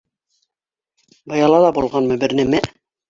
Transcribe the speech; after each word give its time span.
Быяла 1.33 1.61
ла 1.67 1.73
булғанмы 1.77 2.19
бер 2.25 2.35
нәмә. 2.41 2.63